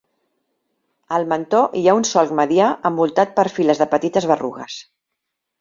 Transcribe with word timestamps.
Al 1.17 1.27
mentó 1.33 1.59
hi 1.81 1.83
ha 1.91 1.95
un 1.99 2.07
solc 2.13 2.33
medià 2.41 2.71
envoltat 2.91 3.37
per 3.39 3.47
files 3.59 3.83
de 3.85 3.91
petites 3.93 4.31
berrugues. 4.33 4.83